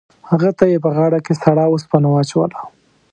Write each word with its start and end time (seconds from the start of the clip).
هغه 0.29 0.49
ته 0.57 0.65
یې 0.71 0.77
په 0.85 0.89
غاړه 0.95 1.19
کې 1.25 1.33
سړه 1.43 1.63
اوسپنه 1.69 2.07
واچوله. 2.11 2.59